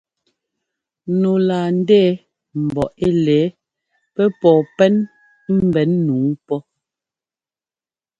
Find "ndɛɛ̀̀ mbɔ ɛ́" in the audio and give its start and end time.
1.79-3.11